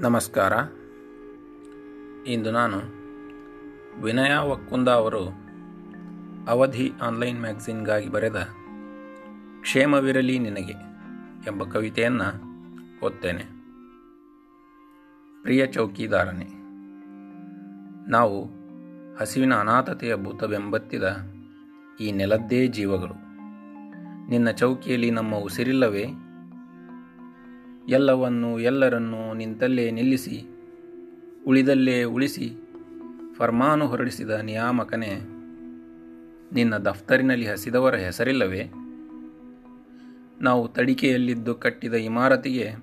[0.00, 0.52] ನಮಸ್ಕಾರ.
[2.26, 2.76] ಇಂದು ನಾನು
[4.02, 5.24] ವಿನಯ ವಕ್ಕುಂದ ಅವರು
[6.48, 8.48] ಅವಧಿ ಆನ್ಲೈನ್ ಮ್ಯಾಗ್ಝಿನ್ಗಾಗಿ ಬರೆದ
[9.60, 10.72] ಕ್ಷೇಮವಿರಲಿ ನಿನಗೆ
[11.46, 12.28] ಎಂಬ ಕವಿತೆಯನ್ನು
[13.06, 13.44] ಓದ್ತೇನೆ.
[15.42, 16.48] ಪ್ರಿಯ ಚೌಕಿದಾರನೇ,
[18.10, 18.44] ನಾವು
[19.16, 21.02] ಹಸಿವಿನ ಅನಾಥತೆಯ ಭೂತವೆಂಬತ್ತಿದ
[22.00, 23.14] ಈ ನೆಲದ್ದೇ ಜೀವಗಳು.
[24.30, 26.04] ನಿನ್ನ ಚೌಕಿಯಲ್ಲಿ ನಮ್ಮ ಉಸಿರಿಲ್ಲವೇ?
[27.90, 30.42] ಎಲ್ಲವನ್ನು ಎಲ್ಲರನ್ನೂ ನಿಂತಲ್ಲೇ ನಿಲ್ಲಿಸಿ,
[31.46, 32.52] ಉಳಿದಲ್ಲೇ ಉಳಿಸಿ
[33.34, 35.12] ಫರ್ಮಾನು ಹೊರಡಿಸಿದ ನಿಯಾಮಕನೇ,
[36.52, 38.70] ನಿನ್ನ ದಫ್ತರಿನಲ್ಲಿ ಹಸಿದವರ ಹೆಸರಿಲ್ಲವೇ?
[40.40, 42.74] ನಾವು ತಡಿಕೆಯಲ್ಲಿದ್ದು ಕಟ್ಟಿದ ಇಮಾರತಿಗೆ,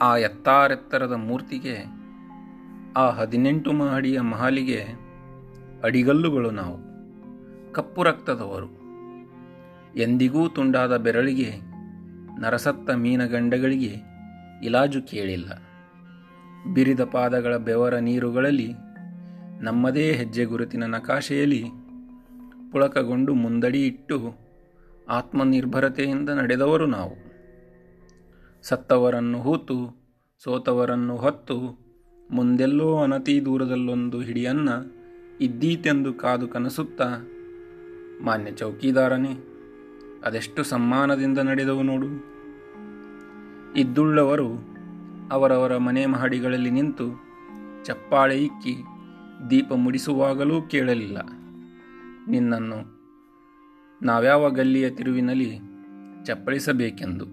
[0.00, 1.84] ಆ ಎತ್ತಾರೆತ್ತರದ ಮೂರ್ತಿಗೆ,
[2.96, 4.84] ಆ ಹದಿನೆಂಟು ಮಹಡಿಯ ಮಹಲಿಗೆ
[5.82, 6.78] ಅಡಿಗಲ್ಲುಗಳು ನಾವು,
[7.72, 8.82] ಕಪ್ಪು ರಕ್ತದವರು.
[9.98, 11.71] ಎಂದಿಗೂ ತುಂಡಾದ ಬೆರಳಿಗೆ
[12.38, 13.96] ನರಸತ್ತ ಮೀನಗಂಡಗಳಿಗೆ
[14.62, 15.52] ಇಲಾಜು ಕೇಳಿಲ್ಲ.
[16.72, 18.72] ಬಿರಿದ ಪಾದಗಳ ಬೆವರ ನೀರುಗಳಲ್ಲಿ
[19.60, 21.64] ನಮ್ಮದೇ ಹೆಜ್ಜೆ ಗುರುತಿನ ನಕಾಶೆಯಲ್ಲಿ
[22.72, 24.34] ಪುಳಕಗೊಂಡು ಮುಂದಡಿ ಇಟ್ಟು
[25.08, 27.32] ಆತ್ಮನಿರ್ಭರತೆಯಿಂದ ನಡೆದವರು ನಾವು.
[28.62, 30.04] ಸತ್ತವರನ್ನು ಹೂತು,
[30.44, 31.82] ಸೋತವರನ್ನು ಹೊತ್ತು,
[32.30, 34.68] ಮುಂದೆಲ್ಲೋ ಅನತಿ ದೂರದಲ್ಲೊಂದು ಹಿಡಿಯನ್ನ
[35.40, 37.04] ಇದ್ದೀತೆಂದು ಕಾದು ಕನಸುತ್ತಾ
[38.22, 39.51] ಮಾನ್ಯ ಚೌಕಿದಾರನೇ
[40.24, 42.06] ಅದೆಷ್ಟು ಸಮ್ಮಾನದಿಂದ ನಡೆದವು ನೋಡು.
[43.76, 44.72] ಇದ್ದುಳ್ಳವರು
[45.32, 47.24] ಅವರವರ ಮನೆ ಮಹಡಿಗಳಲ್ಲಿ ನಿಂತು
[47.84, 48.76] ಚಪ್ಪಾಳೆ ಇಕ್ಕಿ
[49.50, 51.18] ದೀಪ ಮುಡಿಸುವಾಗಲೂ ಕೇಳಲಿಲ್ಲ.
[52.28, 53.02] ನಿನ್ನನ್ನು
[54.02, 55.58] ನಾವ್ಯಾವ ಗಲ್ಲಿಯ ತಿರುವಿನಲ್ಲಿ
[56.24, 57.26] ಚಪ್ಪಳಿಸಬೇಕೆಂದು.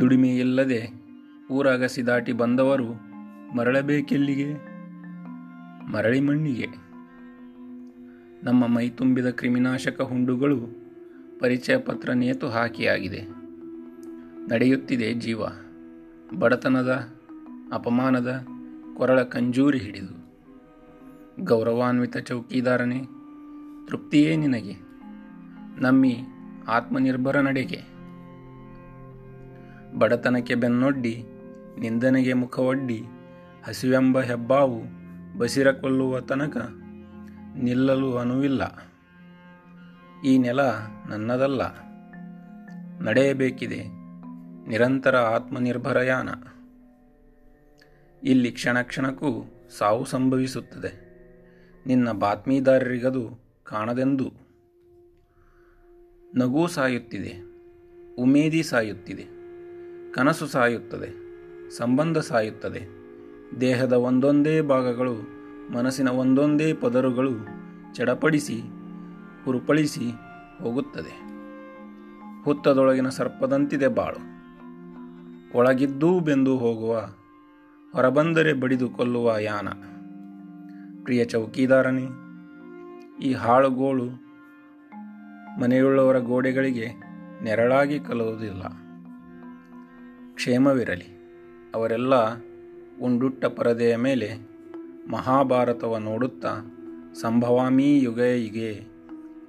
[0.00, 1.04] ದುಡಿಮೆಯಿಲ್ಲದೆ
[1.50, 2.88] ಊರಗಸಿ ದಾಟಿ ಬಂದವರು
[3.56, 4.52] ಮರಳಬೇಕೆಲ್ಲಿಗೆ?
[5.92, 6.66] ಮರಳಿ ಮಣ್ಣಿಗೆ.
[8.42, 10.83] ನಮ್ಮ ಮೈತುಂಬಿದ ಕ್ರಿಮಿನಾಶಕ ಹುಂಡುಗಳು
[11.40, 13.20] ಪರಿಚಯ ಪತ್ರ ನೇತು ಹಾಕಿಯಾಗಿದೆ.
[14.48, 15.42] ನಡೆಯುತ್ತಿದೆ ಜೀವ.
[16.38, 17.08] ಬಡತನದ,
[17.72, 18.46] ಅಪಮಾನದ
[18.96, 20.24] ಕೊರಳ ಕಂಜೂರಿ ಹಿಡಿದು.
[21.44, 23.00] ಗೌರವಾನ್ವಿತ ಚೌಕಿದಾರನೇ,
[23.86, 24.74] ತೃಪ್ತಿಯೇ ನಿನಗೆ.
[25.80, 26.16] ನಮ್ಮಿ
[26.68, 27.80] ಆತ್ಮನಿರ್ಭರ ನಡೆಗೆ.
[29.98, 31.24] ಬಡತನಕ್ಕೆ ಬೆನ್ನೊಡ್ಡಿ,
[31.78, 33.04] ನಿಂದನೆಗೆ ಮುಖವೊಡ್ಡಿ,
[33.68, 34.82] ಹಸಿವೆಂಬ ಹೆಬ್ಬಾವು
[35.38, 36.56] ಬಸಿರ ಕೊಲ್ಲುವ ತನಕ
[37.56, 38.93] ನಿಲ್ಲಲು ಅನುವಿಲ್ಲ.
[40.24, 40.60] ಈ ನೆಲ
[41.08, 41.62] ನನ್ನದಲ್ಲ.
[43.02, 43.84] ನಡೆಯಬೇಕಿದೆ.
[44.68, 46.28] ನಿರಂತರ ಆತ್ಮನಿರ್ಭರಯಾನ.
[48.22, 49.44] ಇಲ್ಲಿ ಕ್ಷಣ ಕ್ಷಣಕ್ಕೂ
[49.78, 51.04] ಸಾವು ಸಂಭವಿಸುತ್ತದೆ.
[51.86, 54.32] ನಿನ್ನ ಬಾತ್ಮೀದಾರರಿಗದು ಕಾಣದೆಂದು.
[56.34, 57.44] ನಗು ಸಾಯುತ್ತಿದೆ.
[58.16, 59.26] ಉಮೇದಿ ಸಾಯುತ್ತಿದೆ.
[60.12, 61.24] ಕನಸು ಸಾಯುತ್ತದೆ.
[61.70, 62.88] ಸಂಬಂಧ ಸಾಯುತ್ತದೆ.
[63.60, 65.14] ದೇಹದ ಒಂದೊಂದೇ ಭಾಗಗಳು,
[65.72, 67.30] ಮನಸ್ಸಿನ ಒಂದೊಂದೇ ಪದರುಗಳು,
[67.94, 68.62] ಚಡಪಡಿಸಿ
[69.44, 70.10] ಹುರುಪಳಿಸಿ
[70.62, 71.24] ಹೋಗುತ್ತದೆ.
[72.44, 74.34] ಹುತ್ತದೊಳಗಿನ ಸರ್ಪದಂತಿದೆ ಬಾಳು.
[75.58, 76.96] ಒಳಗಿದ್ದೂ ಬೆಂದು ಹೋಗುವ,
[77.92, 79.68] ಹೊರಬಂದರೆ ಬಡಿದು ಕೊಲ್ಲುವ ಯಾನ.
[81.04, 82.06] ಪ್ರಿಯ ಚೌಕಿದಾರನೇ,
[83.22, 84.04] ಈ ಹಾಳುಗೋಳು
[85.60, 86.86] ಮನೆಯುಳ್ಳವರ ಗೋಡೆಗಳಿಗೆ
[87.42, 88.62] ನೆರಳಾಗಿ ಕಲುವುದಿಲ್ಲ
[90.34, 91.08] ಕ್ಷೇಮವಿರಲಿ,
[91.74, 92.14] ಅವರೆಲ್ಲ
[93.02, 94.28] ಉಂಡುಟ್ಟ ಪರದೆಯ ಮೇಲೆ
[95.10, 96.50] ಮಹಾಭಾರತವ ನೋಡುತ್ತಾ,
[97.20, 98.93] ಸಂಭವಾಮಿ ಯುಗಯಿಗೆ ಯುಗೆ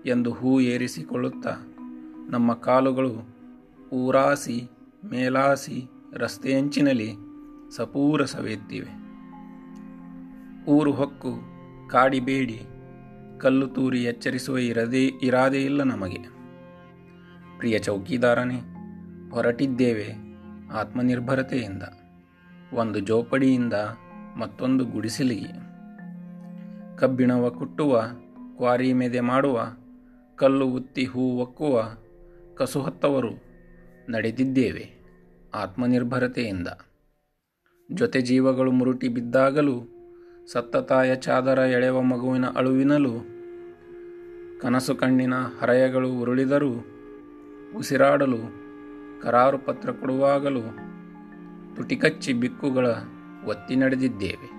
[0.05, 1.49] ಎಂದು ಹೂ ಏರಿಸಿಕೊಳ್ಳುತ್ತಾ
[2.29, 3.35] ನಮ್ಮ ಕಾಲುಗಳು
[3.89, 4.69] ಊರಾಸಿ
[5.05, 7.11] ಮೇಲಾಸಿ ರಸ್ತೆಯಂಚಿನಲ್ಲಿ
[7.75, 9.05] ಸಪೂರ ಸವೆಯುತ್ತಿವೆ
[10.65, 11.55] ಊರು ಹೊಕ್ಕು
[11.89, 12.61] ಕಾಡಿಬೇಡಿ
[13.37, 16.35] ಕಲ್ಲು ತೂರಿ ಎಚ್ಚರಿಸುವ ಇರದೇ ಇರಾದೇ ಇಲ್ಲ ನಮಗೆ.
[17.57, 18.61] ಪ್ರಿಯ ಚೌಕಿದಾರನೇ,
[19.31, 20.13] ಹೊರಟಿದ್ದೇವೆ
[20.73, 21.83] ಆತ್ಮನಿರ್ಭರತೆಯಿಂದ,
[22.73, 23.73] ಒಂದು ಜೋಪಡಿಯಿಂದ
[24.37, 25.65] ಮತ್ತೊಂದು ಗುಡಿಸಲಿಗೆ.
[26.97, 28.01] ಕಬ್ಬಿಣವ ಕುಟ್ಟುವ,
[28.55, 29.61] ಕ್ವಾರಿ ಮೆದೆ ಮಾಡುವ
[30.35, 31.83] ಕಲ್ಲು ಉತ್ತಿ ಹೂ ಒಕ್ಕುವ
[32.55, 33.29] ಕಸುಹತ್ತವರು
[34.11, 34.91] ನಡೆದಿದ್ದೇವೆ
[35.55, 36.67] ಆತ್ಮನಿರ್ಭರತೆಯಿಂದ.
[37.91, 39.81] ಜೊತೆ ಜೀವಗಳು ಮುರುಟಿ ಬಿದ್ದಾಗಲೂ
[40.51, 43.27] ಸತ್ತ ತಾಯ ಚಾದರ ಎಳೆವ ಮಗುವಿನ ಅಳುವಿನಲು
[44.61, 46.85] ಕನಸು ಕಣ್ಣಿನ ಹರೆಯಗಳು ಉರುಳಿದರೂ,
[47.77, 48.37] ಉಸಿರಾಡಲು
[49.21, 50.61] ಕರಾರು ಪತ್ರ ಕೊಡುವಾಗಲೂ
[51.75, 52.87] ತುಟಿಕಚ್ಚಿ ಬಿಕ್ಕುಗಳ
[53.45, 54.51] ಒತ್ತಿ ನಡೆದಿದ್ದೇವೆ.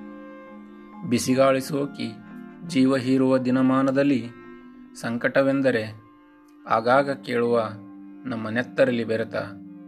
[1.08, 2.12] ಬಿಸಿಗಾಳಿ ಸೋಕಿ
[2.66, 4.45] ಜೀವ ಹೀರುವ ದಿನಮಾನದಲ್ಲಿ
[5.00, 6.00] ಸಂಕಟವೆಂದರೆ
[6.68, 7.70] ಆಗಾಗ ಕೇಳುವ
[8.24, 9.34] ನಮ್ಮ ನೆತ್ತರಲ್ಲಿ ಬೆರೆತ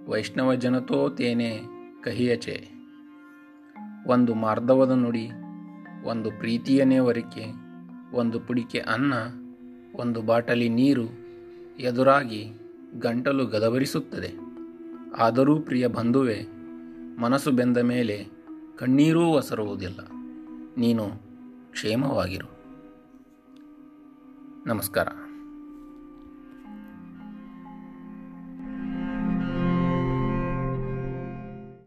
[0.09, 1.61] ವೈಷ್ಣವ ಜನತೋ ತೇನೆ
[2.03, 2.71] ಕಹಿಯಚೆ.
[4.07, 5.31] ಒಂದು ಮಾರ್ಧವದ ನುಡಿ,
[6.05, 7.45] ಒಂದು ಪ್ರೀತಿಯ ನೇವರಿಕೆ,
[8.17, 9.15] ಒಂದು ಪುಡಿಕೆ ಅನ್ನ,
[9.95, 11.07] ಒಂದು ಬಾಟಲಿ ನೀರು
[11.79, 12.51] ಎದುರಾಗಿ
[12.99, 14.33] ಗಂಟಲು ಗದವರಿಸುತ್ತದೆ.
[15.19, 16.47] ಆದರೂ ಪ್ರಿಯ ಬಂಧುವೆ,
[17.21, 18.27] ಮನಸ್ಸು ಬೆಂದ ಮೇಲೆ
[18.79, 19.99] ಕಣ್ಣೀರೂ ಒಸರುವುದಿಲ್ಲ.
[20.77, 21.11] ನೀನು
[21.71, 22.58] ಕ್ಷೇಮವಾಗಿರು.
[24.69, 25.09] ನಮಸ್ಕಾರ.